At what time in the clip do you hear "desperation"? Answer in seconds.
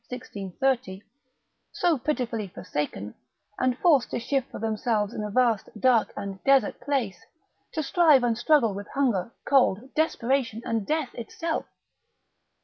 9.93-10.59